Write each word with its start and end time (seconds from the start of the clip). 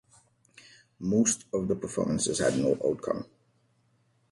Most 0.97 1.45
of 1.53 1.67
the 1.67 1.75
performances 1.75 2.39
had 2.39 2.57
no 2.57 2.75
outcome. 2.83 3.27